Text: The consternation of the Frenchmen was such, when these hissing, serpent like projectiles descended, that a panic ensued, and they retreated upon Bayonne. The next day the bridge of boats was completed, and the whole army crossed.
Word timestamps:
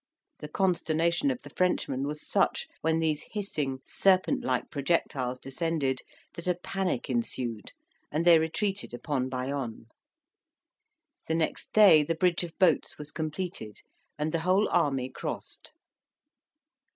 The 0.39 0.47
consternation 0.47 1.29
of 1.29 1.43
the 1.43 1.51
Frenchmen 1.51 2.07
was 2.07 2.27
such, 2.27 2.67
when 2.81 2.97
these 2.97 3.23
hissing, 3.33 3.81
serpent 3.85 4.43
like 4.43 4.71
projectiles 4.71 5.37
descended, 5.37 5.99
that 6.33 6.47
a 6.47 6.55
panic 6.55 7.07
ensued, 7.07 7.71
and 8.11 8.25
they 8.25 8.39
retreated 8.39 8.95
upon 8.95 9.29
Bayonne. 9.29 9.85
The 11.27 11.35
next 11.35 11.71
day 11.71 12.01
the 12.01 12.15
bridge 12.15 12.43
of 12.43 12.57
boats 12.57 12.97
was 12.97 13.11
completed, 13.11 13.81
and 14.17 14.31
the 14.31 14.39
whole 14.39 14.67
army 14.71 15.07
crossed. 15.07 15.71